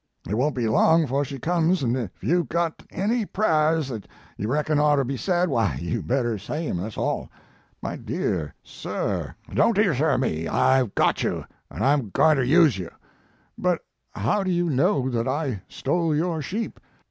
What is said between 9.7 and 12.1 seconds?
t dear sir me. I ve got you, an I m